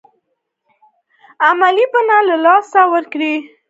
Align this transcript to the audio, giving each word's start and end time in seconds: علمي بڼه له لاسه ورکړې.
علمي 1.45 1.85
بڼه 1.91 2.17
له 2.29 2.35
لاسه 2.45 2.81
ورکړې. 2.93 3.33